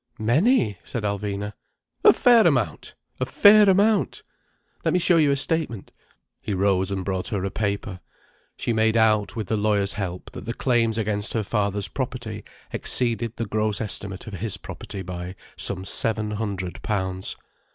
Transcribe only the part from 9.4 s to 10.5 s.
the lawyer's help, that